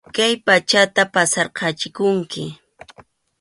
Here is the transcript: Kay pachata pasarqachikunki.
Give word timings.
Kay 0.15 0.33
pachata 0.45 1.01
pasarqachikunki. 1.13 2.43